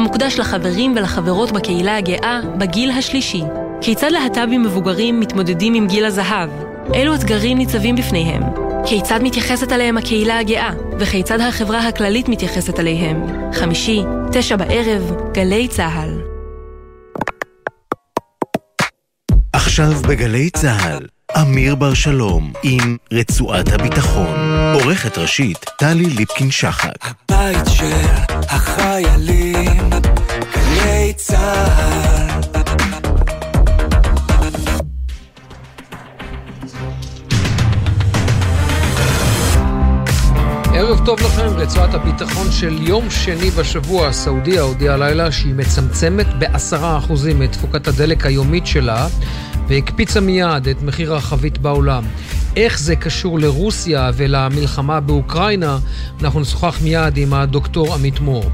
[0.00, 3.42] המוקדש לחברים ולחברות בקהילה הגאה בגיל השלישי.
[3.80, 6.50] כיצד להט"בים מבוגרים מתמודדים עם גיל הזהב?
[6.94, 8.42] אילו אתגרים ניצבים בפניהם?
[8.86, 13.26] כיצד מתייחסת אליהם הקהילה הגאה, וכיצד החברה הכללית מתייחסת אליהם?
[13.52, 14.02] חמישי,
[14.32, 16.20] תשע בערב, גלי צה"ל.
[19.52, 21.06] עכשיו בגלי צה"ל,
[21.36, 24.36] אמיר בר שלום עם רצועת הביטחון.
[24.74, 26.94] עורכת ראשית, טלי ליפקין-שחק.
[27.02, 28.06] הבית של
[28.48, 29.90] החיילים,
[30.54, 32.40] גלי צה"ל.
[40.74, 44.12] ערב טוב לכם, רצועת הביטחון של יום שני בשבוע.
[44.12, 49.06] סעודיה הודיעה הלילה שהיא מצמצמת בעשרה אחוזים את תפוקת הדלק היומית שלה
[49.70, 52.02] והקפיצה מיד את מחיר החבית בעולם.
[52.56, 55.78] איך זה קשור לרוסיה ולמלחמה באוקראינה,
[56.22, 58.50] אנחנו נשוחח מיד עם הדוקטור עמית מור.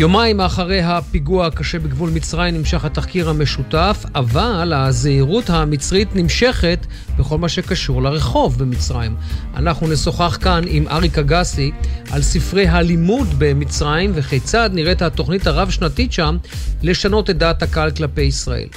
[0.00, 6.86] יומיים אחרי הפיגוע הקשה בגבול מצרים נמשך התחקיר המשותף, אבל הזהירות המצרית נמשכת
[7.18, 9.16] בכל מה שקשור לרחוב במצרים.
[9.56, 11.70] אנחנו נשוחח כאן עם אריק אגסי
[12.10, 16.36] על ספרי הלימוד במצרים וכיצד נראית התוכנית הרב-שנתית שם
[16.82, 18.68] לשנות את דעת הקהל כלפי ישראל.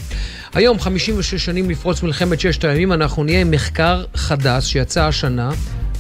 [0.54, 5.50] היום, 56 שנים לפרוץ מלחמת ששת הימים, אנחנו נהיה עם מחקר חדש שיצא השנה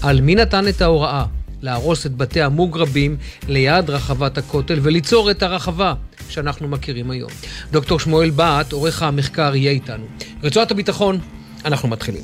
[0.01, 1.25] על מי נתן את ההוראה
[1.61, 3.17] להרוס את בתי המוגרבים
[3.47, 5.93] ליד רחבת הכותל וליצור את הרחבה
[6.29, 7.31] שאנחנו מכירים היום.
[7.71, 10.05] דוקטור שמואל בהט, עורך המחקר, יהיה איתנו.
[10.43, 11.19] רצועת הביטחון,
[11.65, 12.23] אנחנו מתחילים.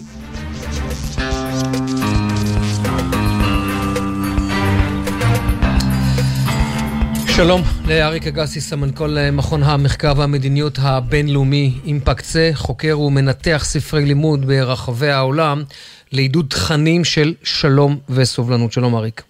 [7.38, 15.64] שלום לאריק אגסי, סמנכ"ל מכון המחקר והמדיניות הבינלאומי אימפקצה, חוקר ומנתח ספרי לימוד ברחבי העולם
[16.12, 18.72] לעידוד תכנים של שלום וסובלנות.
[18.72, 19.22] שלום אריק.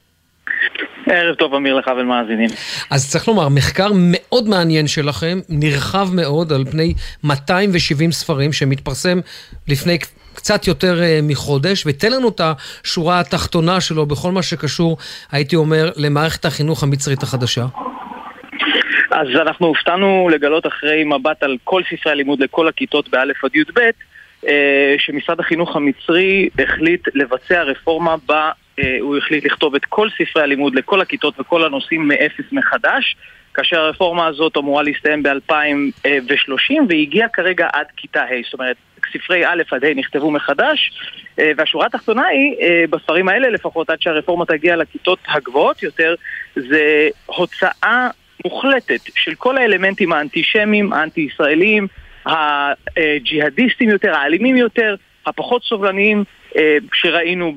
[1.11, 2.50] ערב טוב אמיר לך ולמאזינים.
[2.92, 9.19] אז צריך לומר, מחקר מאוד מעניין שלכם, נרחב מאוד על פני 270 ספרים שמתפרסם
[9.67, 9.97] לפני
[10.34, 14.97] קצת יותר uh, מחודש, ותן לנו את השורה התחתונה שלו בכל מה שקשור,
[15.31, 17.66] הייתי אומר, למערכת החינוך המצרית החדשה.
[19.12, 23.80] אז אנחנו הופתענו לגלות אחרי מבט על כל ספרי הלימוד לכל הכיתות באלף עד י"ב,
[23.80, 23.90] אה,
[24.97, 30.75] שמשרד החינוך המצרי החליט לבצע רפורמה בה אה, הוא החליט לכתוב את כל ספרי הלימוד
[30.75, 33.16] לכל הכיתות וכל הנושאים מאפס מחדש,
[33.53, 38.78] כאשר הרפורמה הזאת אמורה להסתיים ב-2030 והגיעה כרגע עד כיתה ה', זאת אומרת
[39.13, 40.91] ספרי א' עד ה' נכתבו מחדש
[41.40, 42.56] אה, והשורה התחתונה היא,
[42.90, 46.16] בספרים האלה לפחות עד שהרפורמה תגיע לכיתות הגבוהות יותר,
[46.56, 48.09] זה הוצאה
[48.46, 51.88] מוחלטת של כל האלמנטים האנטישמיים, האנטי-ישראלים,
[52.27, 54.95] הג'יהאדיסטים יותר, האלימים יותר,
[55.25, 56.23] הפחות סובלניים
[56.57, 57.55] אה, שראינו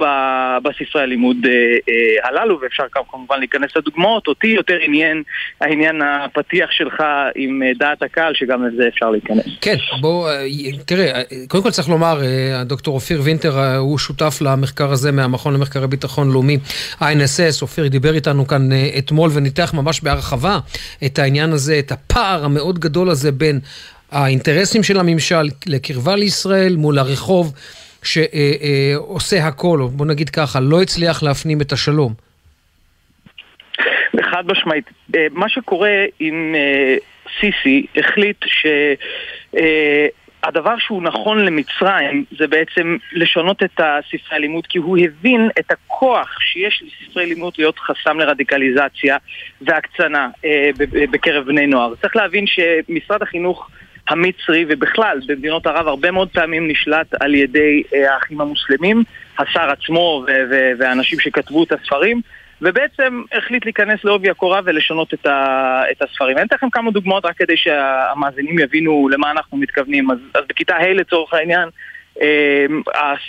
[0.65, 4.27] בספרי הלימוד אה, אה, הללו, ואפשר כמובן להיכנס לדוגמאות.
[4.27, 5.23] אותי יותר עניין
[5.61, 7.03] העניין הפתיח שלך
[7.35, 9.45] עם דעת הקהל, שגם לזה אפשר להיכנס.
[9.61, 10.31] כן, בוא,
[10.87, 12.21] תראה, קודם כל צריך לומר,
[12.55, 16.59] הדוקטור אופיר וינטר הוא שותף למחקר הזה מהמכון למחקרי ביטחון לאומי,
[17.01, 17.63] INSS.
[17.63, 20.59] אופיר דיבר איתנו כאן אתמול וניתח ממש בהרחבה
[21.07, 23.61] את העניין הזה, את הפער המאוד גדול הזה בין
[24.11, 27.53] האינטרסים של הממשל לקרבה לישראל מול הרחוב.
[28.03, 32.15] שעושה הכל, או בוא נגיד ככה, לא הצליח להפנים את השלום.
[34.31, 34.85] חד משמעית.
[35.17, 36.97] אה, מה שקורה עם אה,
[37.41, 38.67] סיסי החליט ש...
[39.57, 40.07] אה,
[40.43, 46.41] הדבר שהוא נכון למצרים זה בעצם לשנות את הספרי הלימוד כי הוא הבין את הכוח
[46.41, 49.17] שיש לספרי לימוד להיות חסם לרדיקליזציה
[49.61, 50.71] והקצנה אה,
[51.11, 51.95] בקרב בני נוער.
[52.03, 53.69] צריך להבין שמשרד החינוך
[54.11, 59.03] המצרי ובכלל במדינות ערב הרבה מאוד פעמים נשלט על ידי אה, האחים המוסלמים,
[59.39, 60.25] השר עצמו
[60.79, 62.21] והאנשים שכתבו את הספרים
[62.63, 65.27] ובעצם החליט להיכנס לעובי הקורה ולשנות את,
[65.91, 66.39] את הספרים.
[66.39, 70.11] אני אתן לכם כמה דוגמאות רק כדי שהמאזינים יבינו למה אנחנו מתכוונים.
[70.11, 71.69] אז, אז בכיתה ה' לצורך העניין,
[72.23, 72.67] אה,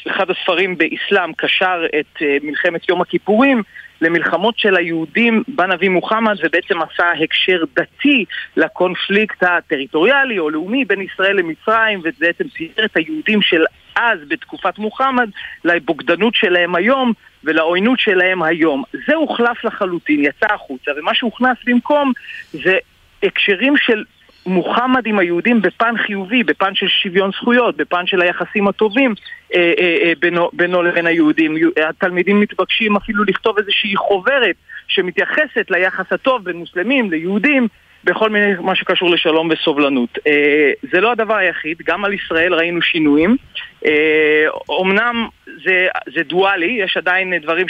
[0.08, 3.64] אחד הספרים באסלאם קשר את אה, מלחמת יום הכיפורים
[4.02, 8.26] למלחמות של היהודים בנביא מוחמד ובעצם עשה הקשר דתי
[8.58, 13.64] לקונפליקט הטריטוריאלי או לאומי בין ישראל למצרים ובעצם צייר את היהודים של
[13.96, 15.30] אז בתקופת מוחמד
[15.66, 17.14] לבוגדנות שלהם היום
[17.44, 18.84] ולעוינות שלהם היום.
[19.08, 22.12] זה הוחלף לחלוטין, יצא החוצה ומה שהוכנס במקום
[22.52, 22.78] זה
[23.24, 24.04] הקשרים של
[24.46, 29.14] מוחמד עם היהודים בפן חיובי, בפן של שוויון זכויות, בפן של היחסים הטובים
[29.56, 31.56] אה, אה, אה, בינו, בינו לבין היהודים.
[31.90, 34.56] התלמידים מתבקשים אפילו לכתוב איזושהי חוברת
[34.88, 37.68] שמתייחסת ליחס הטוב בין מוסלמים ליהודים
[38.04, 40.18] בכל מיני מה שקשור לשלום וסובלנות.
[40.28, 43.38] אה, זה לא הדבר היחיד, גם על ישראל ראינו שינויים.
[43.86, 45.28] אה, אומנם
[45.64, 47.68] זה, זה דואלי, יש עדיין דברים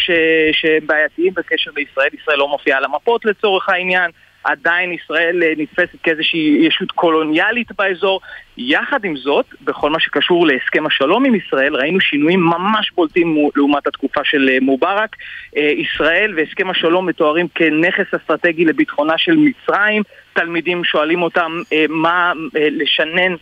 [0.51, 4.11] שהם בעייתיים בקשר לישראל, ישראל לא מופיעה על המפות לצורך העניין.
[4.43, 8.21] עדיין ישראל אה, נתפסת כאיזושהי ישות קולוניאלית באזור.
[8.57, 13.87] יחד עם זאת, בכל מה שקשור להסכם השלום עם ישראל, ראינו שינויים ממש בולטים לעומת
[13.87, 15.15] התקופה של אה, מובארק.
[15.55, 20.03] ישראל והסכם השלום מתוארים כנכס אסטרטגי לביטחונה של מצרים.
[20.33, 21.51] תלמידים שואלים אותם
[21.89, 23.35] מה לשנן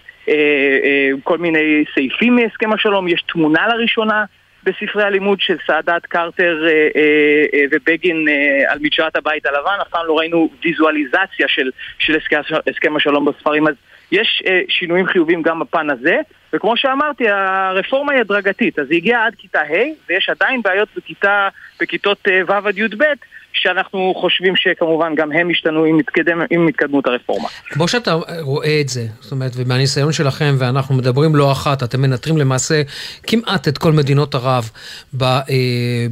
[1.23, 4.25] כל מיני סעיפים מהסכם השלום, יש תמונה לראשונה
[4.63, 8.25] בספרי הלימוד של סאדאת, קרטר אה, אה, אה, ובגין
[8.67, 11.69] על מדשרת הבית הלבן, אף פעם לא ראינו ויזואליזציה של,
[12.00, 12.17] של
[12.67, 13.73] הסכם השלום בספרים, אז
[14.11, 16.17] יש שינויים חיוביים גם בפן הזה,
[16.53, 21.50] וכמו שאמרתי, הרפורמה היא הדרגתית, אז היא הגיעה עד כיתה ה' ויש עדיין בעיות בכיתה,
[21.81, 23.03] בכיתות ו' עד י"ב
[23.59, 27.47] שאנחנו חושבים שכמובן גם הם ישתנו עם, מתקדם, עם התקדמות הרפורמה.
[27.69, 32.38] כמו שאתה רואה את זה, זאת אומרת, ומהניסיון שלכם, ואנחנו מדברים לא אחת, אתם מנטרים
[32.38, 32.81] למעשה
[33.23, 34.69] כמעט את כל מדינות ערב
[35.17, 35.39] ב, אה,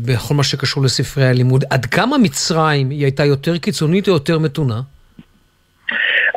[0.06, 1.64] בכל מה שקשור לספרי הלימוד.
[1.70, 4.82] עד כמה מצרים היא הייתה יותר קיצונית או יותר מתונה?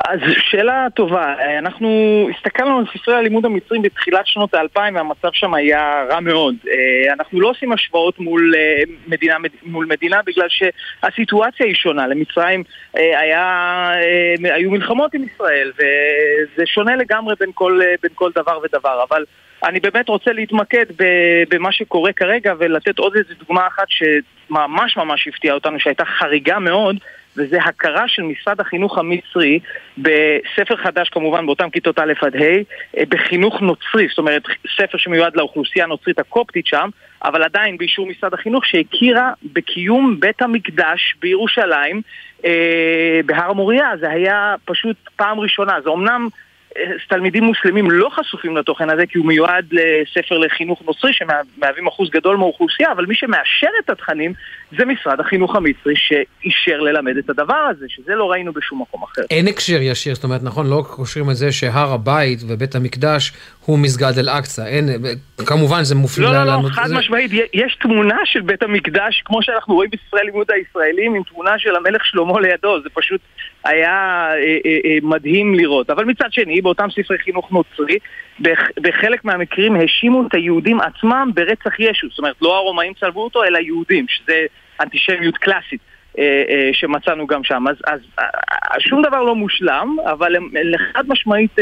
[0.09, 0.21] אז
[0.51, 1.89] שאלה טובה, אנחנו
[2.37, 6.55] הסתכלנו על ספרי הלימוד המצרים בתחילת שנות האלפיים והמצב שם היה רע מאוד.
[6.71, 12.07] אה, אנחנו לא עושים השוואות מול אה, מדינה, מול מדינה בגלל שהסיטואציה היא שונה.
[12.07, 12.63] למצרים
[12.97, 13.91] אה, היה,
[14.55, 19.25] היו מלחמות עם ישראל וזה שונה לגמרי בין כל, בין כל דבר ודבר, אבל
[19.65, 20.85] אני באמת רוצה להתמקד
[21.51, 26.97] במה שקורה כרגע ולתת עוד איזו דוגמה אחת שממש ממש הפתיעה אותנו, שהייתה חריגה מאוד
[27.37, 29.59] וזה הכרה של משרד החינוך המצרי
[29.99, 32.41] בספר חדש כמובן באותם כיתות א' עד ה'
[32.99, 34.43] אה, בחינוך נוצרי, זאת אומרת
[34.77, 36.89] ספר שמיועד לאוכלוסייה הנוצרית הקופטית שם
[37.25, 42.03] אבל עדיין באישור משרד החינוך שהכירה בקיום בית המקדש בירושלים
[42.45, 46.29] אה, בהר המוריה, זה היה פשוט פעם ראשונה, זה אמנם
[47.09, 52.37] תלמידים מוסלמים לא חשופים לתוכן הזה כי הוא מיועד לספר לחינוך נוצרי שמהווים אחוז גדול
[52.37, 54.33] מהאוכלוסייה אבל מי שמאשר את התכנים
[54.79, 59.23] זה משרד החינוך המצרי שאישר ללמד את הדבר הזה שזה לא ראינו בשום מקום אחר.
[59.31, 63.33] אין הקשר ישיר, זאת אומרת נכון לא קושרים את זה שהר הבית ובית המקדש
[63.67, 64.89] הוא מסגד אל-אקצא, אין,
[65.47, 66.95] כמובן זה מופלא לא, לא, לא, חד זה...
[66.99, 71.77] משמעית, יש תמונה של בית המקדש כמו שאנחנו רואים בספרי לימוד הישראלים עם תמונה של
[71.77, 73.21] המלך שלמה לידו, זה פשוט
[73.65, 73.91] היה
[74.33, 75.91] אה, אה, אה, מדהים לראות.
[75.91, 77.99] אבל מצד שני, באותם ספרי חינוך נוצרי,
[78.41, 82.09] בח, בחלק מהמקרים האשימו את היהודים עצמם ברצח ישו.
[82.09, 84.47] זאת אומרת, לא הרומאים צלבו אותו, אלא יהודים, שזה
[84.81, 85.81] אנטישמיות קלאסית.
[86.19, 87.65] אה, אה, שמצאנו גם שם.
[87.69, 90.51] אז, אז אה, שום דבר לא מושלם, אבל הם
[90.93, 91.57] חד משמעית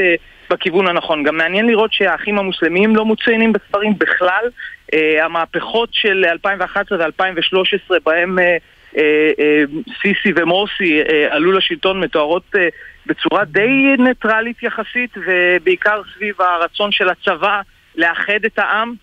[0.51, 1.23] בכיוון הנכון.
[1.23, 4.45] גם מעניין לראות שהאחים המוסלמים לא מצוינים בספרים בכלל.
[5.23, 8.39] המהפכות של 2011 ו-2013 בהם
[10.03, 11.01] סיסי ומורסי
[11.31, 12.55] עלו לשלטון מתוארות
[13.09, 17.61] בצורה די ניטרלית יחסית ובעיקר סביב הרצון של הצבא
[17.97, 18.95] לאחד את העם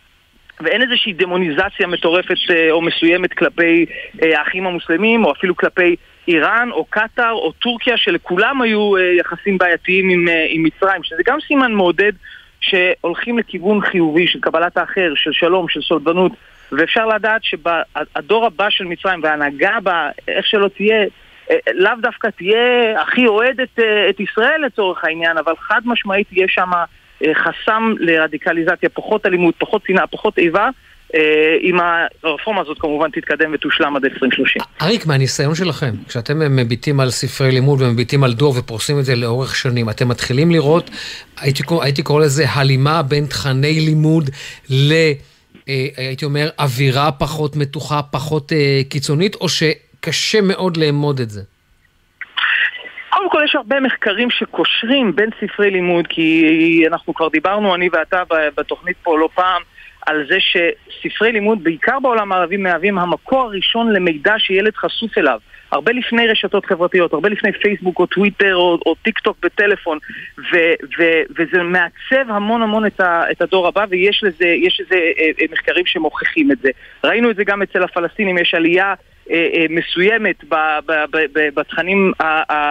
[0.59, 3.85] ואין איזושהי דמוניזציה מטורפת אה, או מסוימת כלפי
[4.23, 5.95] אה, האחים המוסלמים, או אפילו כלפי
[6.27, 11.37] איראן, או קטאר, או טורקיה, שלכולם היו אה, יחסים בעייתיים עם, עם מצרים, שזה גם
[11.47, 12.11] סימן מעודד
[12.59, 16.31] שהולכים לכיוון חיובי של קבלת האחר, של שלום, של סולדנות,
[16.71, 21.05] ואפשר לדעת שהדור הבא של מצרים וההנהגה בה, איך שלא תהיה,
[21.73, 26.69] לאו דווקא תהיה הכי אוהדת את ישראל לצורך העניין, אבל חד משמעית תהיה שם
[27.23, 30.69] אה, חסם לרדיקליזציה, פחות אלימות, פחות שנאה, פחות איבה.
[31.15, 31.21] אה,
[31.61, 31.77] אם
[32.23, 34.61] הרפורמה הזאת כמובן תתקדם ותושלם עד 2030.
[34.81, 39.55] אריק, מהניסיון שלכם, כשאתם מביטים על ספרי לימוד ומביטים על דור ופורסים את זה לאורך
[39.55, 40.89] שנים, אתם מתחילים לראות,
[41.39, 44.29] הייתי, הייתי קורא לזה הלימה בין תכני לימוד
[44.69, 44.93] ל...
[45.69, 48.51] אה, הייתי אומר, אווירה פחות מתוחה, פחות
[48.89, 49.49] קיצונית, או
[50.05, 51.41] שקשה מאוד לאמוד את זה?
[53.09, 58.23] קודם כל יש הרבה מחקרים שקושרים בין ספרי לימוד, כי אנחנו כבר דיברנו, אני ואתה,
[58.57, 59.61] בתוכנית פה לא פעם,
[60.05, 65.39] על זה שספרי לימוד, בעיקר בעולם הערבי, מהווים המקור הראשון למידע שילד חשוף אליו.
[65.71, 69.97] הרבה לפני רשתות חברתיות, הרבה לפני פייסבוק או טוויטר או, או טיק טוק בטלפון
[70.37, 70.57] ו,
[70.99, 71.03] ו,
[71.37, 75.85] וזה מעצב המון המון את, ה, את הדור הבא ויש לזה, לזה אה, אה, מחקרים
[75.85, 76.69] שמוכיחים את זה.
[77.03, 78.93] ראינו את זה גם אצל הפלסטינים, יש עלייה
[79.69, 80.43] מסוימת
[81.55, 82.11] בתכנים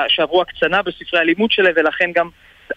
[0.09, 2.29] שעברו הקצנה בספרי הלימוד שלהם ולכן גם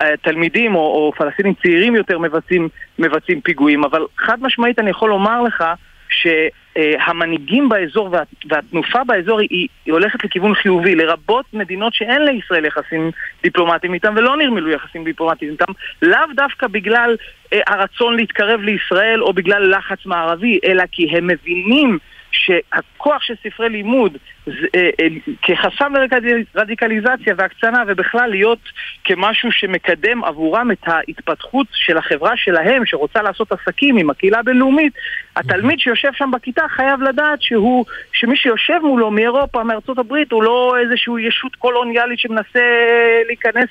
[0.01, 2.69] אה, תלמידים או, או פלסטינים צעירים יותר מבצעים,
[2.99, 3.83] מבצעים פיגועים.
[3.83, 5.63] אבל חד משמעית אני יכול לומר לך
[6.09, 10.95] שהמנהיגים באזור וה, והתנופה באזור היא, היא הולכת לכיוון חיובי.
[10.95, 13.11] לרבות מדינות שאין לישראל יחסים
[13.43, 17.15] דיפלומטיים איתם ולא נרמלו יחסים דיפלומטיים איתם לאו דווקא בגלל
[17.51, 21.97] הרצון להתקרב לישראל או בגלל לחץ מערבי אלא כי הם מבינים
[22.37, 24.17] שהכוח של ספרי לימוד
[25.41, 25.93] כחסם
[26.55, 28.59] לרדיקליזציה והקצנה ובכלל להיות
[29.03, 34.93] כמשהו שמקדם עבורם את ההתפתחות של החברה שלהם שרוצה לעשות עסקים עם הקהילה הבינלאומית
[35.35, 40.75] התלמיד שיושב שם בכיתה חייב לדעת שהוא, שמי שיושב מולו מאירופה, מארצות הברית הוא לא
[40.81, 42.59] איזושהי ישות קולוניאלית שמנסה
[43.27, 43.69] להיכנס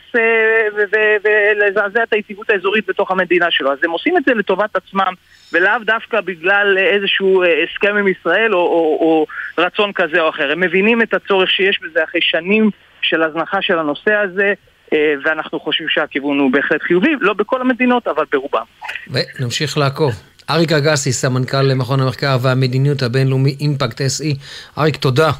[1.24, 5.12] ולזעזע את היציבות האזורית בתוך המדינה שלו אז הם עושים את זה לטובת עצמם
[5.52, 9.26] ולאו דווקא בגלל איזשהו הסכם עם ישראל או, או, או
[9.58, 10.52] רצון כזה או אחר.
[10.52, 12.70] הם מבינים את הצורך שיש בזה אחרי שנים
[13.02, 14.54] של הזנחה של הנושא הזה,
[14.92, 18.64] אה, ואנחנו חושבים שהכיוון הוא בהחלט חיובי, לא בכל המדינות, אבל ברובם.
[19.10, 20.12] ונמשיך לעקוב.
[20.50, 24.36] אריק אגסי, סמנכ"ל מכון המחקר והמדיניות הבינלאומי אימפקט SE.
[24.78, 25.30] אריק, תודה.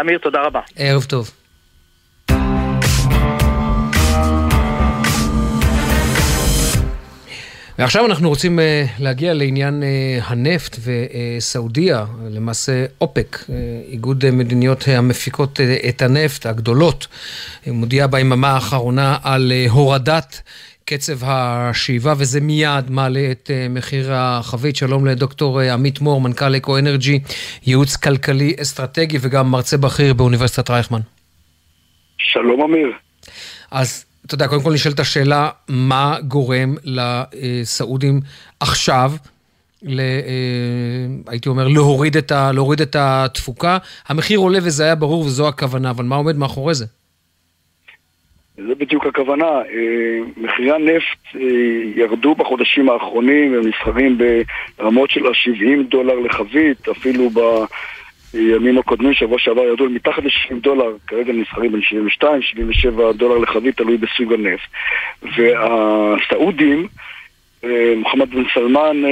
[0.00, 0.60] אמיר, תודה רבה.
[0.76, 1.30] ערב טוב.
[7.78, 8.62] ועכשיו אנחנו רוצים uh,
[8.98, 13.50] להגיע לעניין uh, הנפט וסעודיה, למעשה אופק, uh,
[13.88, 17.06] איגוד מדיניות המפיקות uh, את הנפט הגדולות,
[17.66, 20.42] מודיעה ביממה האחרונה על uh, הורדת
[20.84, 24.76] קצב השאיבה, וזה מיד מעלה את uh, מחיר החבית.
[24.76, 27.20] שלום לדוקטור uh, עמית מור, מנכ"ל אקו אנרג'י,
[27.66, 31.00] ייעוץ כלכלי אסטרטגי וגם מרצה בכיר באוניברסיטת רייכמן.
[32.18, 32.92] שלום אמיר.
[33.70, 38.20] אז אתה יודע, קודם כל נשאלת השאלה, מה גורם לסעודים
[38.60, 39.12] עכשיו,
[39.82, 43.78] ל, אה, הייתי אומר, להוריד את, ה, להוריד את התפוקה?
[44.08, 46.84] המחיר עולה וזה היה ברור וזו הכוונה, אבל מה עומד מאחורי זה?
[48.56, 49.44] זה בדיוק הכוונה.
[49.44, 51.40] אה, מחירי הנפט אה,
[51.96, 54.18] ירדו בחודשים האחרונים, הם נסחרים
[54.78, 57.40] ברמות של ה-70 דולר לחבית, אפילו ב...
[58.32, 63.76] הימים הקודמים, שבוע שעבר ירדו מתחת ל-60 דולר, כרגע נסחרים בין 72, 77 דולר לחבית,
[63.76, 64.68] תלוי בסוג הנפט.
[65.22, 66.88] והסעודים,
[67.64, 69.02] אה, מוחמד בן סלמן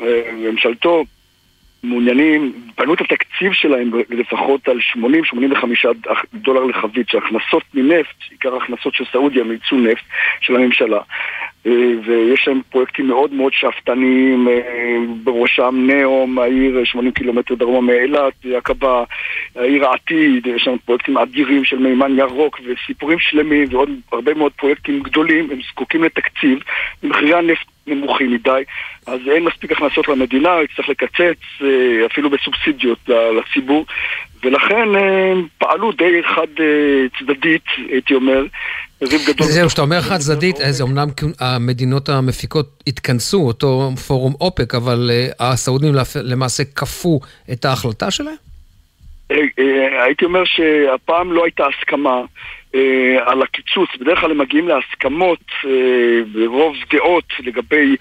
[0.00, 1.04] וממשלתו,
[1.82, 5.86] מעוניינים, בנו את התקציב שלהם לפחות על 80-85
[6.34, 10.04] דולר לחבית, שהכנסות מנפט, עיקר ההכנסות של סעודיה מייצוא נפט
[10.40, 11.00] של הממשלה.
[11.66, 11.72] אה,
[12.04, 19.04] ויש להם פרויקטים מאוד מאוד שאפתניים, אה, בראשם נאום, העיר 80 קילומטר דרומה מאילת, עקבה,
[19.56, 25.00] העיר העתיד, יש שם פרויקטים אדירים של מימן ירוק וסיפורים שלמים ועוד הרבה מאוד פרויקטים
[25.00, 26.58] גדולים, הם זקוקים לתקציב,
[27.02, 28.62] מחירי הנפט נמוכים מדי,
[29.06, 33.86] אז אין מספיק הכנסות למדינה, יצטרך לקצץ אה, אפילו בסובסידיות לציבור,
[34.44, 34.88] ולכן
[35.58, 36.46] פעלו די חד
[37.18, 38.44] צדדית, הייתי אומר.
[39.40, 41.08] זהו, שאתה אומר חד צדדית, זה אמנם
[41.40, 47.20] המדינות המפיקות התכנסו, אותו פורום אופק, אבל אה, הסעודים למעשה כפו
[47.52, 48.34] את ההחלטה שלהם?
[49.30, 52.20] אה, אה, הייתי אומר שהפעם לא הייתה הסכמה
[53.26, 53.88] על הקיצוץ.
[54.00, 55.40] בדרך כלל הם מגיעים להסכמות
[56.32, 57.96] ברוב דעות לגבי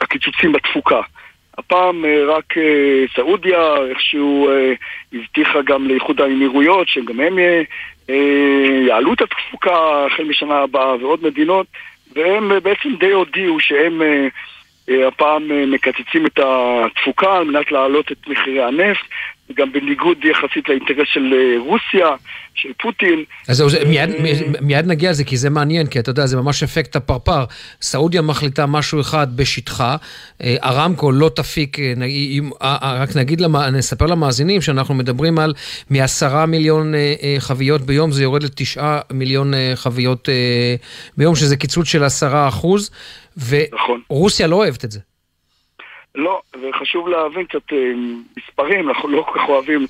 [0.00, 1.00] הקיצוצים בתפוקה.
[1.58, 2.54] הפעם רק
[3.16, 4.50] סעודיה איכשהו
[5.12, 7.38] הבטיחה גם לאיחוד האמירויות, שגם הם
[8.86, 11.66] יעלו את התפוקה החל משנה הבאה ועוד מדינות,
[12.16, 14.02] והם בעצם די הודיעו שהם
[14.88, 19.06] הפעם מקצצים את התפוקה על מנת להעלות את מחירי הנפט,
[19.56, 21.34] גם בניגוד יחסית לאינטרס של
[21.66, 22.08] רוסיה,
[22.54, 23.24] של פוטין.
[23.48, 24.10] אז זהו, מיד,
[24.60, 27.44] מיד נגיע לזה, כי זה מעניין, כי אתה יודע, זה ממש אפקט הפרפר.
[27.82, 29.96] סעודיה מחליטה משהו אחד בשטחה,
[30.42, 31.78] ארמקו לא תפיק,
[32.82, 35.54] רק נגיד, נספר למאזינים שאנחנו מדברים על
[35.90, 36.94] מעשרה מיליון
[37.38, 40.28] חביות ביום, זה יורד לתשעה מיליון חביות
[41.16, 42.90] ביום, שזה קיצוץ של עשרה אחוז,
[43.48, 44.50] ורוסיה נכון.
[44.50, 45.00] לא אוהבת את זה.
[46.18, 47.72] לא, וחשוב להבין קצת
[48.36, 49.86] מספרים, אנחנו לא כל כך אוהבים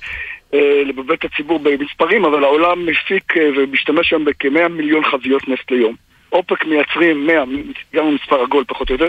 [0.53, 5.71] אה, לבלבל את הציבור במספרים, אבל העולם מפיק אה, ומשתמש היום בכ-100 מיליון חביות נפט
[5.71, 5.95] ליום.
[6.31, 7.43] אופק מייצרים 100,
[7.95, 9.07] גם המספר עגול פחות או יותר,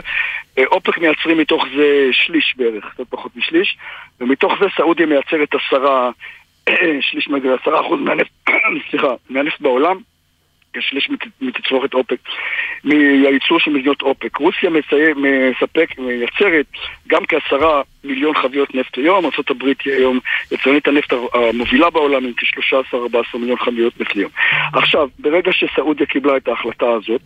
[0.59, 3.77] אה, אופק מייצרים מתוך זה שליש בערך, קצת פחות משליש,
[4.21, 6.11] ומתוך זה סעודיה מייצרת עשרה,
[7.01, 7.29] שליש,
[7.63, 8.31] עשרה אחוז מהנפט,
[8.91, 9.97] סליחה, מהנפט בעולם,
[10.73, 11.09] כשליש
[11.41, 12.17] מתצרוכת אופק,
[12.85, 14.37] מהייצור של מדינות אופק.
[14.37, 16.67] רוסיה מספק, מייצרת
[17.09, 20.19] גם כעשרה מיליון חביות נפט ליום, ארה"ב היא היום
[20.53, 24.31] יצרנית הנפט המובילה בעולם עם כ-13-14 מיליון חביות נפט ליום.
[24.75, 27.21] עכשיו, ברגע שסעודיה קיבלה את ההחלטה הזאת,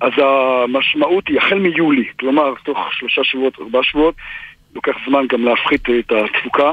[0.00, 4.14] אז המשמעות היא החל מיולי, כלומר תוך שלושה שבועות, ארבעה שבועות,
[4.74, 6.72] לוקח זמן גם להפחית את התפוקה.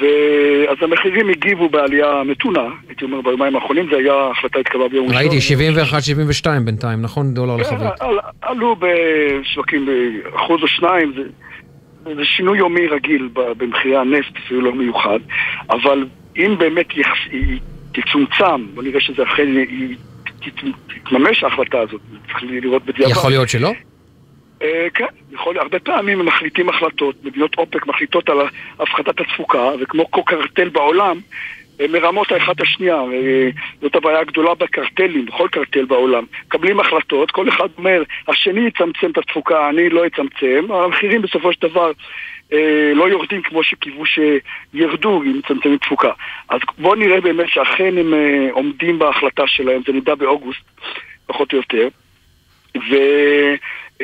[0.00, 5.18] ואז המחירים הגיבו בעלייה מתונה, הייתי אומר ביומיים האחרונים, זה היה, החלטה התקבלה ביום ראשון.
[5.18, 5.38] ראיתי
[6.44, 7.34] 71-72 בינתיים, נכון?
[7.34, 7.78] דולר לחבית.
[8.00, 8.06] כן,
[8.42, 11.22] עלו בשווקים באחוז או שניים, זה,
[12.14, 15.18] זה שינוי יומי רגיל במחירי הנפט, אפילו לא מיוחד,
[15.70, 16.06] אבל
[16.36, 16.90] אם באמת
[17.30, 17.60] היא
[17.92, 19.48] תצומצם, בוא נראה שזה אכן
[21.04, 23.12] תתממש ההחלטה הזאת, צריך לראות בדיעבד.
[23.12, 23.72] יכול להיות שלא?
[24.62, 28.38] אה, כן, יכול, הרבה פעמים הם מחליטים החלטות, מדינות אופק מחליטות על
[28.78, 31.20] הפחתת התפוקה, וכמו כל קרטל בעולם,
[31.80, 33.02] הם מרמות האחת השנייה,
[33.80, 36.24] זאת הבעיה הגדולה בקרטלים, בכל קרטל בעולם.
[36.46, 41.68] מקבלים החלטות, כל אחד אומר, השני יצמצם את התפוקה, אני לא אצמצם, המחירים בסופו של
[41.68, 41.92] דבר
[42.52, 46.12] אה, לא יורדים כמו שקיוו שירדו אם מצמצמים תפוקה.
[46.48, 50.62] אז בואו נראה באמת שאכן הם אה, עומדים בהחלטה שלהם, זה נדע באוגוסט,
[51.26, 51.88] פחות או יותר.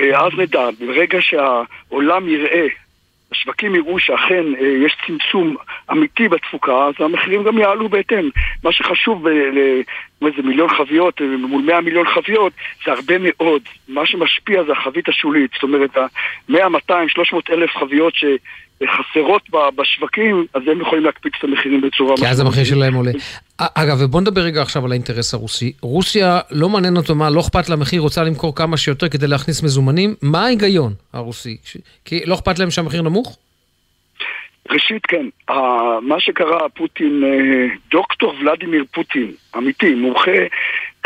[0.01, 2.67] ואז נדע, ברגע שהעולם יראה
[3.33, 5.57] השווקים יראו שאכן אה, יש צמצום
[5.91, 8.31] אמיתי בתפוקה, אז המחירים גם יעלו בהתאם.
[8.65, 12.53] מה שחשוב לאיזה מיליון חביות, אה, מול 100 מיליון חביות,
[12.87, 13.63] זה הרבה מאוד.
[13.89, 15.51] מה שמשפיע זה החבית השולית.
[15.55, 18.25] זאת אומרת, ה-100, 200, 300 אלף חביות ש...
[18.87, 19.43] חסרות
[19.77, 22.17] בשווקים, אז הם יכולים להקפיץ את המחירים בצורה...
[22.17, 23.11] כי אז המחיר שלהם עולה.
[23.59, 25.73] אגב, ובוא נדבר רגע עכשיו על האינטרס הרוסי.
[25.83, 29.63] רוסיה, לא מעניין אותו מה, לא אכפת לה מחיר, רוצה למכור כמה שיותר כדי להכניס
[29.63, 30.15] מזומנים.
[30.23, 31.57] מה ההיגיון הרוסי?
[32.05, 33.39] כי לא אכפת להם שהמחיר נמוך?
[34.71, 35.27] ראשית, כן.
[36.03, 40.31] מה שקרה, פוטין, אה, דוקטור ולדימיר פוטין, אמיתי, מומחה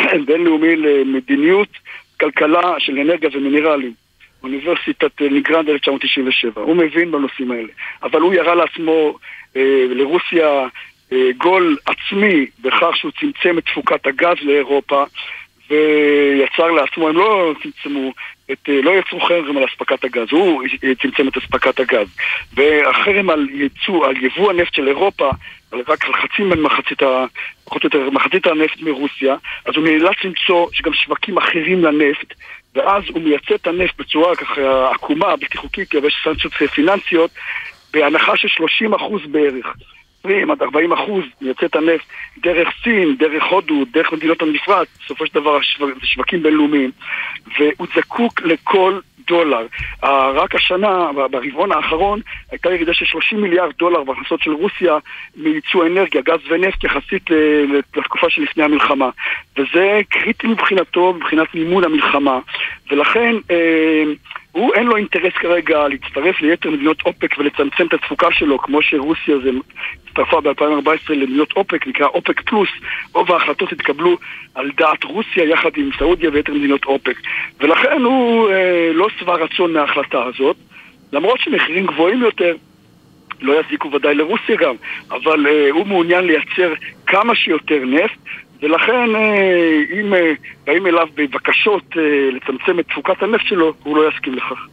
[0.27, 1.69] בינלאומי למדיניות,
[2.21, 3.93] כלכלה של אנרגיה ומינרלים.
[4.43, 6.61] אוניברסיטת ניגרנד 1997.
[6.61, 7.69] הוא מבין בנושאים האלה.
[8.03, 9.19] אבל הוא ירה לעצמו,
[9.57, 10.67] אה, לרוסיה,
[11.13, 15.05] אה, גול עצמי בכך שהוא צמצם את תפוקת הגז לאירופה
[15.71, 18.13] ויצר לעצמו, הם לא צמצמו,
[18.53, 20.63] את, אה, לא יצרו חרם על אספקת הגז, הוא
[21.03, 22.07] צמצם את אספקת הגז.
[22.55, 25.31] והחרם על ייצוא, על יבוא הנפט של אירופה,
[25.73, 27.03] רק על חצי ממחצית,
[27.65, 32.35] פחות או יותר, מחצית הנפט מרוסיה, אז הוא נאלץ למצוא גם שווקים אחרים לנפט,
[32.75, 37.31] ואז הוא מייצא את הנפט בצורה ככה עקומה, בלתי חוקית, יש סנקציות פיננסיות,
[37.93, 38.49] בהנחה של
[38.95, 39.67] 30% בערך.
[40.25, 42.05] 20 עד 40 אחוז מייצא את הנפט
[42.39, 46.91] דרך סין, דרך הודו, דרך מדינות המפרץ, בסופו של דבר זה שווקים בינלאומיים,
[47.59, 49.67] והוא זקוק לכל דולר.
[50.35, 54.99] רק השנה, ברבעון האחרון, הייתה ירידה של 30 מיליארד דולר בהכנסות של רוסיה
[55.37, 57.31] מייצוא אנרגיה, גז ונפט, יחסית
[57.97, 59.11] לתקופה שלפני המלחמה.
[59.57, 62.39] וזה קריטי מבחינתו, מבחינת מימון המלחמה.
[62.91, 63.35] ולכן...
[63.37, 68.83] uh, הוא אין לו אינטרס כרגע להצטרף ליתר מדינות אופק ולצמצם את התפוקה שלו, כמו
[68.83, 69.51] שרוסיה זה
[70.09, 72.69] הצטרפה ב-2014 למדינות אופק, נקרא אופק פלוס,
[73.15, 74.19] רוב ההחלטות התקבלו
[74.55, 77.17] על דעת רוסיה יחד עם סעודיה ויתר מדינות אופק.
[77.61, 80.57] ולכן הוא אה, לא שבע רצון מההחלטה הזאת,
[81.13, 82.57] למרות שמחירים גבוהים יותר,
[83.41, 84.75] לא יזיקו ודאי לרוסיה גם,
[85.11, 86.73] אבל אה, הוא מעוניין לייצר
[87.07, 88.19] כמה שיותר נפט,
[88.63, 90.33] ולכן אה, אם אה,
[90.67, 92.03] באים אליו בבקשות אה,
[92.37, 94.67] לצמצם את תפוקת הנפט שלו, הוא לא יסכים לכך.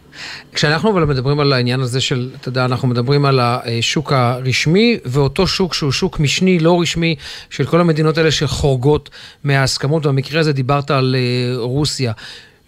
[0.54, 5.47] כשאנחנו אבל מדברים על העניין הזה של, אתה יודע, אנחנו מדברים על השוק הרשמי, ואותו
[5.47, 7.15] שוק שהוא שוק משני, לא רשמי,
[7.49, 9.10] של כל המדינות האלה שחורגות
[9.43, 11.15] מההסכמות, במקרה הזה דיברת על
[11.56, 12.12] רוסיה.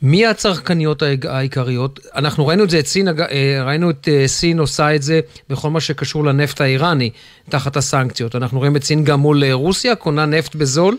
[0.02, 2.00] מי הצרכניות העיקריות?
[2.16, 3.08] אנחנו ראינו את זה, את סין,
[3.66, 7.10] ראינו את סין עושה את זה בכל מה שקשור לנפט האיראני,
[7.50, 8.36] תחת הסנקציות.
[8.36, 10.98] אנחנו רואים את סין גם מול רוסיה, קונה נפט בזול?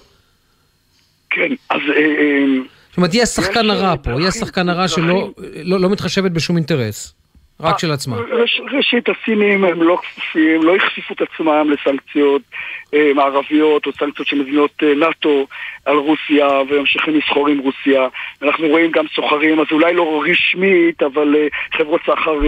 [1.35, 1.81] כן, אז...
[1.97, 2.45] אה, אה,
[2.88, 5.31] זאת אומרת, היא השחקן הרע פה, היא השחקן הרע שלא
[5.64, 7.14] לא, לא מתחשבת בשום אינטרס.
[7.62, 8.16] רק של עצמה.
[8.72, 12.42] ראשית, הסינים הם לא כפופים, לא החשיפו את עצמם לסנקציות
[12.94, 15.46] אה, מערביות או סנקציות של מדינות אה, נאט"ו
[15.85, 18.09] על רוסיה וממשיכים לסחור עם רוסיה.
[18.42, 21.46] אנחנו רואים גם סוחרים, אז אולי לא רשמית, אבל אה,
[21.79, 22.38] חברות סחר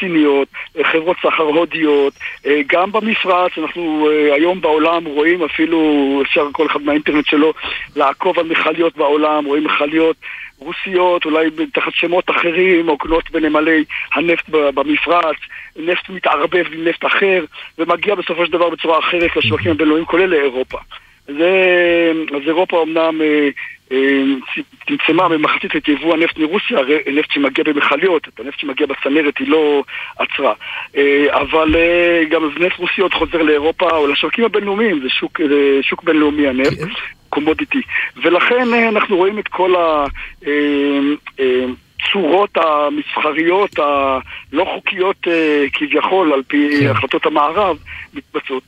[0.00, 0.48] סיניות,
[0.82, 2.12] חברות סחר הודיות,
[2.66, 7.52] גם במפרץ, אנחנו היום בעולם רואים אפילו, אפשר כל אחד מהאינטרנט שלו
[7.96, 10.16] לעקוב על מכליות בעולם, רואים מכליות
[10.58, 15.36] רוסיות, אולי תחת שמות אחרים, עוגנות בנמלי הנפט במפרץ,
[15.76, 17.44] נפט מתערבב עם נפט אחר,
[17.78, 20.78] ומגיע בסופו של דבר בצורה אחרת לשווקים הבינלאומיים, כולל לאירופה.
[21.26, 23.48] זה, אז אירופה אמנם אה,
[23.92, 24.22] אה,
[24.86, 26.78] צמצמה במחצית את יבוא הנפט מרוסיה,
[27.12, 29.84] נפט שמגיע במכליות, את הנפט שמגיע בצנרת היא לא
[30.18, 30.52] עצרה.
[30.96, 35.40] אה, אבל אה, גם נפט רוסיות חוזר לאירופה או לשווקים הבינלאומיים, זה שוק,
[35.82, 37.15] שוק בינלאומי הנפט.
[37.36, 37.82] קומודיטי.
[38.24, 39.74] ולכן אה, אנחנו רואים את כל
[41.38, 45.16] הצורות אה, אה, המסחריות הלא חוקיות
[45.72, 46.90] כביכול, על פי כן.
[46.90, 47.76] החלטות המערב,
[48.14, 48.62] מתבצעות.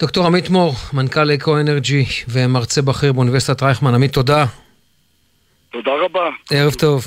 [0.00, 3.94] דוקטור עמית מור, מנכ"ל אקו אנרג'י ומרצה בכיר באוניברסיטת רייכמן.
[3.94, 4.44] עמית, תודה.
[5.70, 6.28] תודה רבה.
[6.50, 7.06] ערב טוב.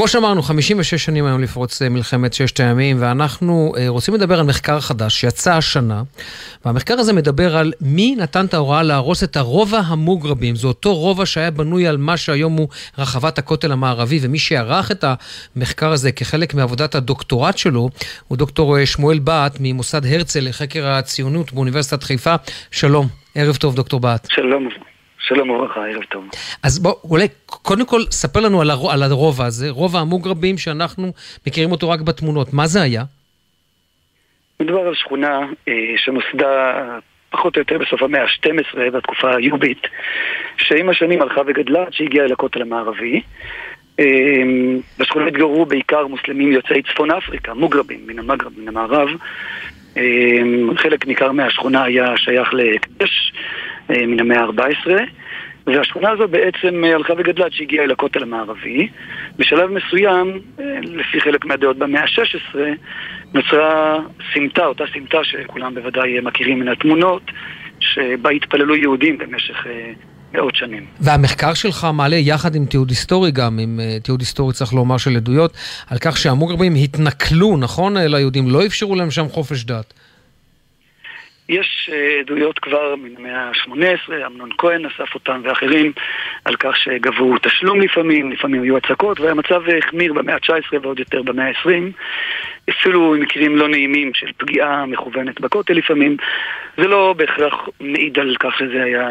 [0.00, 4.46] כמו שאמרנו, 56 שנים היום לפרוץ אה, מלחמת ששת הימים, ואנחנו אה, רוצים לדבר על
[4.46, 6.02] מחקר חדש שיצא השנה,
[6.64, 10.56] והמחקר הזה מדבר על מי נתן את ההוראה להרוס את הרובע המוגרבים.
[10.56, 15.04] זה אותו רובע שהיה בנוי על מה שהיום הוא רחבת הכותל המערבי, ומי שערך את
[15.56, 17.90] המחקר הזה כחלק מעבודת הדוקטורט שלו,
[18.28, 22.34] הוא דוקטור אה, שמואל בהט ממוסד הרצל לחקר הציונות באוניברסיטת חיפה.
[22.70, 23.06] שלום.
[23.34, 24.26] ערב טוב, דוקטור בהט.
[24.30, 24.68] שלום.
[25.20, 26.28] שלום וברכה, ערב טוב.
[26.62, 31.12] אז בוא, אולי קודם כל ספר לנו על, הר, על הרובע הזה, רובע המוגרבים שאנחנו
[31.46, 32.52] מכירים אותו רק בתמונות.
[32.52, 33.02] מה זה היה?
[34.60, 36.72] מדובר על שכונה אה, שנוסדה
[37.30, 39.86] פחות או יותר בסוף המאה ה-12, בתקופה היובית,
[40.56, 43.20] שעם השנים הלכה וגדלה עד שהגיעה אל הכותל המערבי.
[44.00, 44.04] אה,
[44.98, 49.08] בשכונה התגוררו בעיקר מוסלמים יוצאי צפון אפריקה, מוגרבים, מן המגרב, מן המערב.
[49.96, 50.02] אה,
[50.76, 53.32] חלק ניכר מהשכונה היה שייך לקדש
[53.90, 54.90] מן המאה ה-14.
[55.66, 58.88] והשכונה הזו בעצם אה, הלכה וגדלה עד שהגיעה אל הכותל המערבי.
[59.38, 62.58] בשלב מסוים, אה, לפי חלק מהדעות במאה ה-16,
[63.34, 63.98] נוצרה
[64.34, 67.22] סמטה, אותה סמטה שכולם בוודאי מכירים מן התמונות,
[67.80, 69.92] שבה התפללו יהודים במשך אה,
[70.34, 70.86] מאות שנים.
[71.00, 75.56] והמחקר שלך מעלה יחד עם תיעוד היסטורי גם, עם תיעוד היסטורי צריך לומר של עדויות,
[75.90, 79.94] על כך שהמוגרבים התנכלו, נכון, ליהודים, לא אפשרו להם שם חופש דת.
[81.50, 85.92] יש אה, עדויות כבר מן המאה ה-18, אמנון כהן אסף אותם ואחרים,
[86.44, 91.46] על כך שגבו תשלום לפעמים, לפעמים היו הצקות, והמצב החמיר במאה ה-19 ועוד יותר במאה
[91.48, 91.70] ה-20.
[92.70, 96.16] אפילו מקרים לא נעימים של פגיעה מכוונת בכותל לפעמים.
[96.76, 99.08] זה לא בהכרח מעיד על כך שזה היה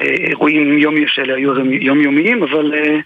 [0.00, 2.74] אה, אירועים יומי, שאלה היו יומיומיים, אבל...
[2.74, 2.98] אה,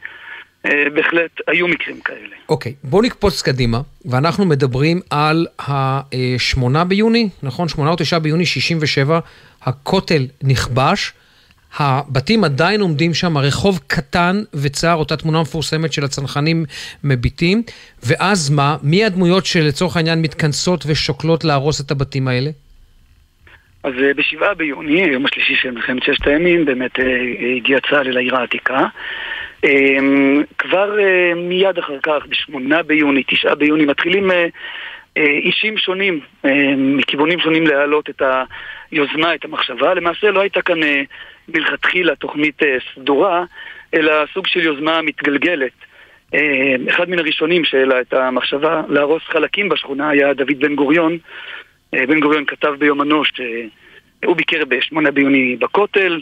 [0.64, 2.36] בהחלט היו מקרים כאלה.
[2.48, 7.68] אוקיי, okay, בואו נקפוץ קדימה, ואנחנו מדברים על ה-8 ביוני, נכון?
[7.68, 9.20] 8 או 9 ביוני 67,
[9.62, 11.12] הכותל נכבש.
[11.78, 16.64] הבתים עדיין עומדים שם, הרחוב קטן וצר, אותה תמונה מפורסמת של הצנחנים
[17.04, 17.62] מביטים,
[18.06, 18.76] ואז מה?
[18.82, 22.50] מי הדמויות שלצורך העניין מתכנסות ושוקלות להרוס את הבתים האלה?
[23.84, 27.04] אז אה, בשבעה ביוני, יום השלישי של מלחמת ששת הימים, באמת אה,
[27.56, 28.86] הגיע צה"ל אל העיר העתיקה.
[29.64, 34.46] אמ, כבר אה, מיד אחר כך, בשמונה ביוני, תשעה ביוני, מתחילים אה,
[35.16, 36.20] אה, אישים שונים
[36.76, 38.22] מכיוונים שונים להעלות את
[38.92, 39.94] היוזמה, את המחשבה.
[39.94, 40.78] למעשה לא הייתה כאן
[41.48, 42.62] מלכתחילה תוכנית
[42.94, 43.44] סדורה,
[43.94, 45.72] אלא סוג של יוזמה מתגלגלת.
[46.88, 51.18] אחד מן הראשונים שהעלה את המחשבה להרוס חלקים בשכונה היה דוד בן גוריון.
[51.92, 56.20] בן גוריון כתב ביומנו שהוא ביקר בשמונה ביוני בכותל,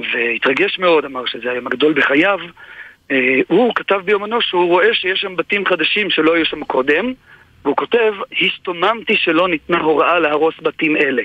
[0.00, 2.38] והתרגש מאוד, אמר שזה היום הגדול בחייו.
[3.10, 7.12] אה, הוא כתב ביומנו שהוא רואה שיש שם בתים חדשים שלא היו שם קודם,
[7.64, 11.22] והוא כותב, הסתוממתי שלא ניתנה הוראה להרוס בתים אלה.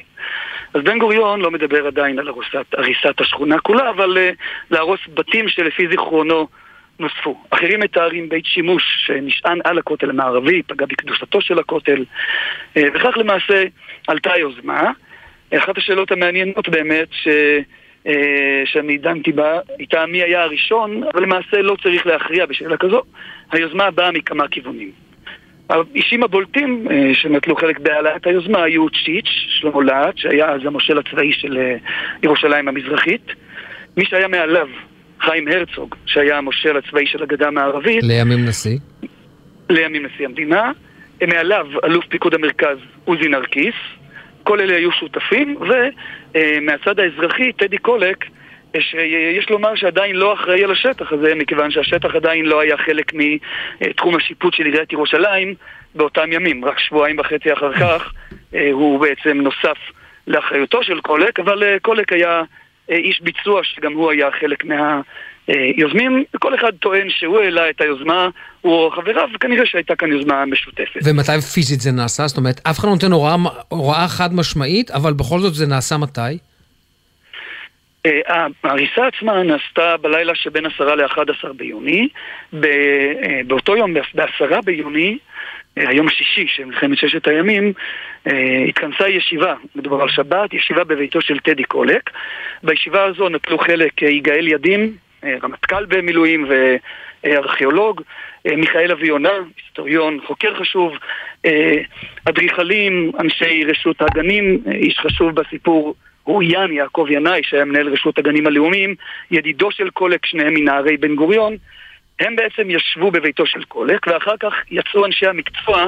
[0.73, 4.36] אז בן גוריון לא מדבר עדיין על הרוסת, הריסת השכונה כולה, אבל uh,
[4.71, 6.47] להרוס בתים שלפי זיכרונו
[6.99, 7.43] נוספו.
[7.49, 12.05] אחרים מתארים בית שימוש שנשען על הכותל המערבי, פגע בקדושתו של הכותל,
[12.75, 13.63] uh, וכך למעשה
[14.07, 14.91] עלתה היוזמה.
[15.57, 17.27] אחת השאלות המעניינות באמת, ש...
[17.27, 17.59] אה,
[18.65, 23.01] שאני דנתי בה, איתה מי היה הראשון, אבל למעשה לא צריך להכריע בשאלה כזו.
[23.51, 24.91] היוזמה באה מכמה כיוונים.
[25.69, 31.33] האישים הבולטים אה, שנטלו חלק בהעלאת היוזמה היו צ'יץ', שלמה להט, שהיה אז המושל הצבאי
[31.33, 31.75] של אה,
[32.23, 33.25] ירושלים המזרחית.
[33.97, 34.67] מי שהיה מעליו,
[35.19, 38.03] חיים הרצוג, שהיה המושל הצבאי של הגדה המערבית.
[38.03, 38.77] לימים נשיא.
[39.69, 40.71] לימים נשיא המדינה.
[41.27, 43.75] מעליו אלוף פיקוד המרכז עוזי נרקיס,
[44.43, 45.58] כל אלה היו שותפים,
[46.36, 48.25] ומהצד האזרחי, טדי קולק,
[48.79, 54.15] שיש לומר שעדיין לא אחראי על השטח הזה, מכיוון שהשטח עדיין לא היה חלק מתחום
[54.15, 55.53] השיפוט של עיריית ירושלים
[55.95, 56.65] באותם ימים.
[56.65, 58.13] רק שבועיים וחצי אחר כך
[58.56, 59.77] אה, הוא בעצם נוסף
[60.27, 62.41] לאחריותו של קולק, אבל אה, קולק היה
[62.91, 65.01] אה, איש ביצוע שגם הוא היה חלק מה...
[65.49, 68.29] אה, יוזמים, כל אחד טוען שהוא העלה את היוזמה,
[68.62, 70.99] הוא או חבריו, וכנראה שהייתה כאן יוזמה משותפת.
[71.06, 72.27] ומתי פיזית זה נעשה?
[72.27, 73.36] זאת אומרת, אף אחד לא נותן הוראה,
[73.69, 76.21] הוראה חד משמעית, אבל בכל זאת זה נעשה מתי?
[78.06, 82.08] אה, ההריסה עצמה נעשתה בלילה שבין עשרה לאחד עשר ביוני.
[82.53, 82.60] אה,
[83.47, 85.17] באותו יום, בעשרה ביוני,
[85.75, 87.73] היום השישי של מלחמת ששת הימים,
[88.69, 92.10] התכנסה ישיבה, מדובר על שבת, ישיבה בביתו של טדי קולק.
[92.63, 94.93] בישיבה הזו נטלו חלק יגאל ידין,
[95.43, 96.45] רמטכ"ל במילואים
[97.23, 98.01] וארכיאולוג,
[98.47, 100.93] אה, מיכאל אביונה, היסטוריון, חוקר חשוב,
[101.45, 101.81] אה,
[102.29, 108.47] אדריכלים, אנשי רשות הגנים, איש חשוב בסיפור הוא יאן יעקב ינאי, שהיה מנהל רשות הגנים
[108.47, 108.95] הלאומיים,
[109.31, 111.55] ידידו של קולק, שניהם מנערי בן גוריון.
[112.19, 115.86] הם בעצם ישבו בביתו של קולק, ואחר כך יצאו אנשי המקצוע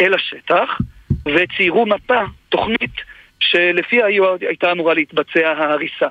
[0.00, 0.78] אל השטח,
[1.26, 2.94] וציירו מפה, תוכנית,
[3.40, 4.06] שלפיה
[4.40, 6.06] הייתה אמורה להתבצע ההריסה.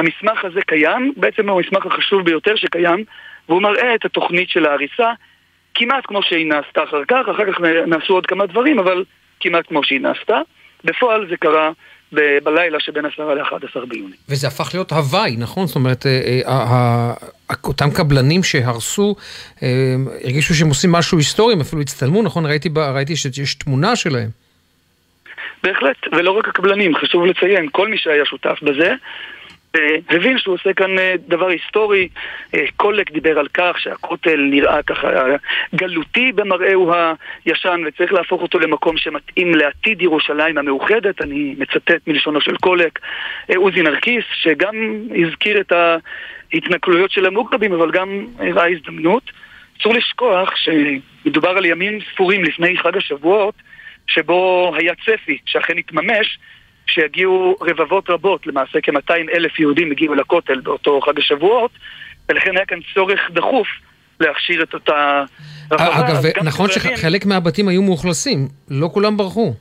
[0.00, 3.04] המסמך הזה קיים, בעצם הוא המסמך החשוב ביותר שקיים,
[3.48, 5.12] והוא מראה את התוכנית של ההריסה
[5.74, 9.04] כמעט כמו שהיא נעשתה אחר כך, אחר כך נעשו עוד כמה דברים, אבל
[9.40, 10.40] כמעט כמו שהיא נעשתה.
[10.84, 11.70] בפועל זה קרה
[12.12, 14.14] ב- בלילה שבין 10 ל-11 ביוני.
[14.28, 15.66] וזה הפך להיות הוואי, נכון?
[15.66, 17.12] זאת אומרת, אה, אה,
[17.64, 19.16] אותם קבלנים שהרסו,
[19.62, 19.68] אה,
[20.24, 22.46] הרגישו שהם עושים משהו היסטורי, הם אפילו הצטלמו, נכון?
[22.46, 24.28] ראיתי, ראיתי שיש תמונה שלהם.
[25.62, 28.94] בהחלט, ולא רק הקבלנים, חשוב לציין, כל מי שהיה שותף בזה,
[30.10, 32.08] הבין שהוא עושה כאן אה, דבר היסטורי.
[32.54, 35.08] אה, קולק דיבר על כך שהכותל נראה ככה
[35.74, 36.92] גלותי במראהו
[37.44, 42.98] הישן וצריך להפוך אותו למקום שמתאים לעתיד ירושלים המאוחדת, אני מצטט מלשונו של קולק.
[43.56, 44.74] עוזי נרקיס, שגם
[45.26, 45.72] הזכיר את
[46.52, 49.30] ההתנכלויות של המוגרבים, אבל גם ראה הזדמנות.
[49.80, 53.54] אסור לשכוח שמדובר על ימים ספורים לפני חג השבועות,
[54.06, 56.38] שבו היה צפי שאכן התממש,
[56.90, 61.70] שיגיעו רבבות רבות, למעשה כ-200 אלף יהודים הגיעו לכותל באותו חג השבועות,
[62.28, 63.66] ולכן היה כאן צורך דחוף
[64.20, 65.24] להכשיר את אותה
[65.72, 66.08] רחבה.
[66.08, 69.54] אגב, נכון שחלק מהבתים היו מאוכלסים, לא כולם ברחו.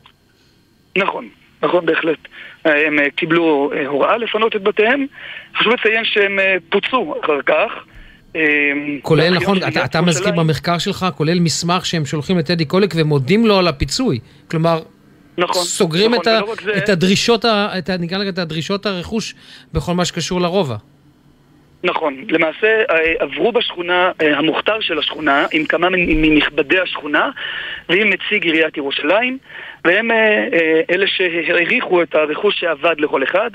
[0.97, 1.29] נכון,
[1.63, 2.17] נכון בהחלט.
[2.65, 5.05] הם אה, קיבלו אה, הוראה לפנות את בתיהם,
[5.57, 7.71] חשוב לציין שהם אה, פוצו אחר כך.
[9.01, 13.57] כולל, נכון, אתה, אתה מזכיר במחקר שלך, כולל מסמך שהם שולחים לטדי קולק ומודים לו
[13.57, 14.19] על הפיצוי.
[14.51, 14.79] כלומר,
[15.39, 16.77] נכון, סוגרים נכון, את, ה, זה...
[16.77, 19.35] את הדרישות, ה, את, נקרא לזה, את הדרישות הרכוש
[19.73, 20.75] בכל מה שקשור לרובע.
[21.83, 27.29] נכון, למעשה אה, עברו בשכונה, אה, המוכתר של השכונה, עם כמה מנכבדי השכונה
[27.89, 29.37] ועם נציג עיריית ירושלים
[29.85, 30.47] והם אה,
[30.89, 33.49] אלה שהעריכו את הרכוש שאבד לכל אחד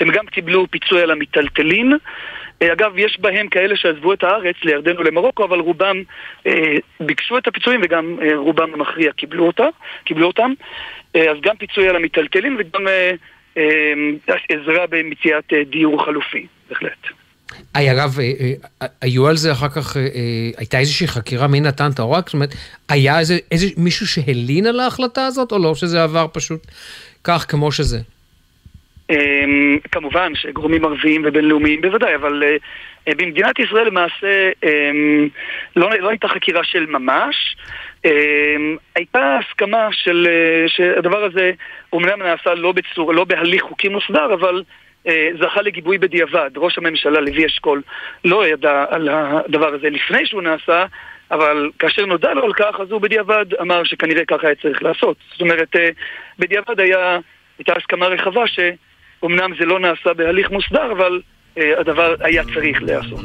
[0.00, 1.92] הם גם קיבלו פיצוי על המיטלטלין
[2.64, 6.02] אגב, יש בהם כאלה שעזבו את הארץ לירדן ולמרוקו, אבל רובם
[6.46, 9.66] אה, ביקשו את הפיצויים וגם אה, רובם המכריע קיבלו, אותה,
[10.04, 10.52] קיבלו אותם.
[11.16, 13.10] אה, אז גם פיצוי על המיטלטלין וגם אה,
[13.56, 17.06] אה, עזרה במציאת דיור חלופי, בהחלט.
[17.74, 18.18] היי, אגב,
[19.00, 19.96] היו על זה אחר כך,
[20.56, 22.20] הייתה איזושהי חקירה מי נתן את ההוראה?
[22.20, 22.54] זאת אומרת,
[22.88, 26.66] היה איזה, איזה מישהו שהלין על ההחלטה הזאת, או לא שזה עבר פשוט
[27.24, 27.98] כך כמו שזה?
[29.10, 32.42] אמ, כמובן שגורמים ערביים ובינלאומיים בוודאי, אבל
[33.08, 35.28] במדינת ישראל למעשה אמ,
[35.76, 37.56] לא, לא הייתה חקירה של ממש.
[38.04, 41.52] אמ, הייתה הסכמה של, אה, שהדבר הזה
[41.92, 44.62] אומנם נעשה לא, בצור, לא בהליך חוקי מוסדר, אבל
[45.06, 46.50] אה, זכה לגיבוי בדיעבד.
[46.56, 47.82] ראש הממשלה לוי אשכול
[48.24, 50.86] לא ידע על הדבר הזה לפני שהוא נעשה,
[51.30, 55.16] אבל כאשר נודע לו על כך, אז הוא בדיעבד אמר שכנראה ככה היה צריך לעשות.
[55.32, 55.76] זאת אומרת,
[56.38, 57.18] בדיעבד היה,
[57.58, 58.58] הייתה הסכמה רחבה ש...
[59.24, 61.20] אמנם זה לא נעשה בהליך מוסדר, אבל אה,
[61.56, 63.24] הדבר היה צריך להיעשות.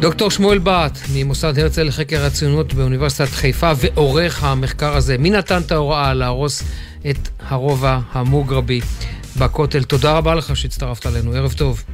[0.00, 5.72] דוקטור שמואל בהט, ממוסד הרצל לחקר הציונות באוניברסיטת חיפה, ועורך המחקר הזה, מי נתן את
[5.72, 6.62] ההוראה להרוס
[7.10, 8.80] את הרובע המוגרבי
[9.38, 9.82] בכותל?
[9.82, 11.84] תודה רבה לך שהצטרפת אלינו, ערב טוב.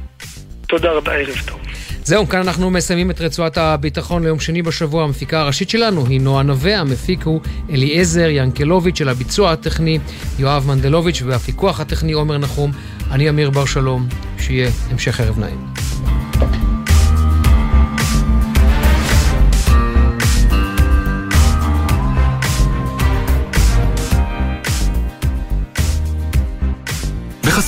[0.67, 1.59] תודה רבה, ערב טוב.
[2.03, 5.03] זהו, כאן אנחנו מסיימים את רצועת הביטחון ליום שני בשבוע.
[5.03, 9.99] המפיקה הראשית שלנו היא נועה נווה, המפיק הוא אליעזר ינקלוביץ', של הביצוע הטכני
[10.39, 12.71] יואב מנדלוביץ', והפיקוח הטכני עומר נחום.
[13.11, 15.90] אני אמיר בר שלום, שיהיה המשך ערב נעים.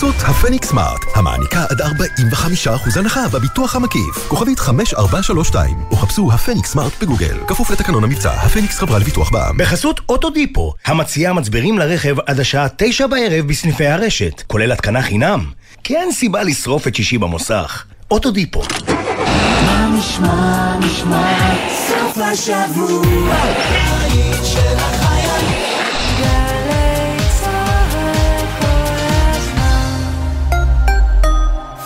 [0.04, 4.28] בחסות הפניקס סמארט, המעניקה עד 45% הנחה בביטוח המקיף.
[4.28, 7.38] כוכבית 5432, או חפשו הפניקס סמארט בגוגל.
[7.48, 9.58] כפוף לתקנון המבצע, הפניקס חברה לביטוח בע"מ.
[9.58, 15.46] בחסות אוטודיפו, המציעה מצברים לרכב עד השעה 9 בערב בסניפי הרשת, כולל התקנה חינם.
[15.84, 17.84] כי אין סיבה לשרוף את שישי במוסך.
[18.12, 18.62] אוטודיפו.
[19.66, 21.56] מה נשמע, נשמע,
[21.88, 23.36] סוף השבוע,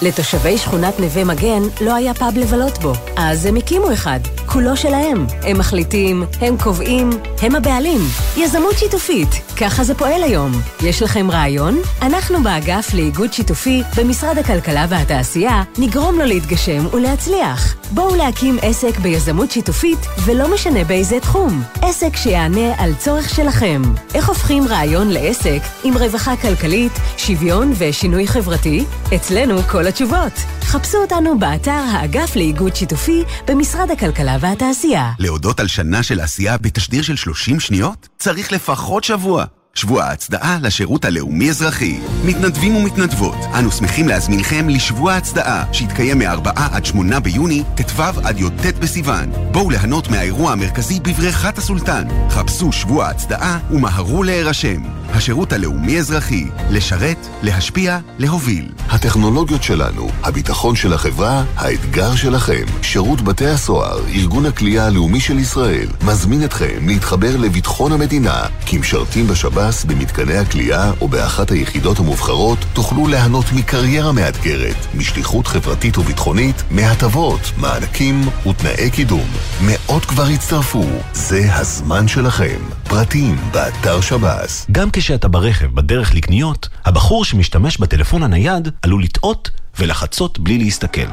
[0.01, 4.19] לתושבי שכונת נווה מגן לא היה פאב לבלות בו, אז הם הקימו אחד.
[4.45, 5.27] כולו שלהם.
[5.43, 7.09] הם מחליטים, הם קובעים,
[7.41, 8.01] הם הבעלים.
[8.37, 10.51] יזמות שיתופית, ככה זה פועל היום.
[10.83, 11.77] יש לכם רעיון?
[12.01, 17.75] אנחנו באגף לאיגוד שיתופי במשרד הכלכלה והתעשייה נגרום לו להתגשם ולהצליח.
[17.91, 21.63] בואו להקים עסק ביזמות שיתופית, ולא משנה באיזה תחום.
[21.81, 23.81] עסק שיענה על צורך שלכם.
[24.13, 28.85] איך הופכים רעיון לעסק עם רווחה כלכלית, שוויון ושינוי חברתי?
[29.15, 30.33] אצלנו כל התשובות.
[30.61, 35.11] חפשו אותנו באתר האגף לאיגוד שיתופי במשרד הכלכלה והתעשייה.
[35.19, 38.07] להודות על שנה של עשייה בתשדיר של 30 שניות?
[38.17, 39.45] צריך לפחות שבוע.
[39.77, 41.99] שבוע ההצדעה לשירות הלאומי-אזרחי.
[42.25, 48.75] מתנדבים ומתנדבות, אנו שמחים להזמינכם לשבוע ההצדעה, שיתקיים מ-4 עד 8 ביוני, ט"ו עד י"ט
[48.79, 49.31] בסיוון.
[49.51, 52.07] בואו ליהנות מהאירוע המרכזי בבריכת הסולטן.
[52.29, 54.96] חפשו שבוע ההצדעה ומהרו להירשם.
[55.13, 58.69] השירות הלאומי-אזרחי, לשרת, להשפיע, להוביל.
[58.89, 62.65] הטכנולוגיות שלנו, הביטחון של החברה, האתגר שלכם.
[62.81, 69.83] שירות בתי הסוהר, ארגון הכלייה הלאומי של ישראל, מזמין אתכם להתחבר לביטחון המדינה, כמשרתים בשב"ס,
[69.83, 78.21] במתקני הכלייה או באחת היחידות המובחרות, תוכלו ליהנות מקריירה מאתגרת, משליחות חברתית וביטחונית, מהטבות, מענקים
[78.49, 79.27] ותנאי קידום.
[79.61, 82.57] מאות כבר הצטרפו, זה הזמן שלכם.
[82.89, 84.65] פרטים, באתר שב"ס.
[84.71, 91.07] גם כשאתה ברכב בדרך לקניות, הבחור שמשתמש בטלפון הנייד עלול לטעות ולחצות בלי להסתכל.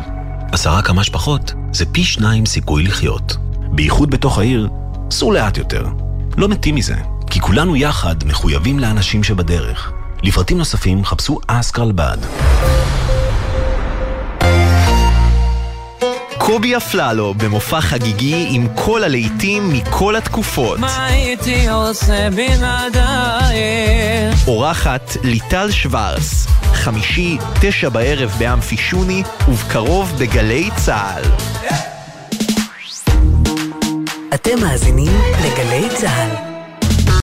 [0.52, 3.36] עשרה כמה שפחות זה פי שניים סיכוי לחיות.
[3.72, 4.68] בייחוד בתוך העיר,
[5.10, 5.86] סעו לאט יותר.
[6.36, 6.96] לא מתים מזה,
[7.30, 9.92] כי כולנו יחד מחויבים לאנשים שבדרך.
[10.22, 12.18] לפרטים נוספים חפשו אסקרלבד.
[16.46, 20.78] קובי אפללו במופע חגיגי עם כל הלהיטים מכל התקופות.
[20.78, 23.68] מה הייתי עושה בלעדייך?
[24.48, 31.22] אורחת ליטל שוורס, חמישי, תשע בערב באמפי שוני, ובקרוב בגלי צה"ל.
[34.34, 35.12] אתם מאזינים
[35.44, 36.53] לגלי צה"ל.